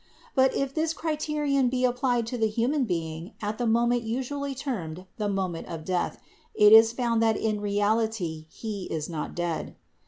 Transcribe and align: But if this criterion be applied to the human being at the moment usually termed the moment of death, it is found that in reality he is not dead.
But 0.33 0.55
if 0.55 0.73
this 0.73 0.93
criterion 0.95 1.69
be 1.69 1.85
applied 1.85 2.25
to 2.25 2.37
the 2.39 2.47
human 2.47 2.85
being 2.85 3.33
at 3.39 3.59
the 3.59 3.67
moment 3.67 4.01
usually 4.01 4.55
termed 4.55 5.05
the 5.17 5.29
moment 5.29 5.67
of 5.67 5.85
death, 5.85 6.19
it 6.55 6.73
is 6.73 6.91
found 6.91 7.21
that 7.21 7.37
in 7.37 7.61
reality 7.61 8.47
he 8.49 8.85
is 8.89 9.07
not 9.09 9.35
dead. 9.35 9.75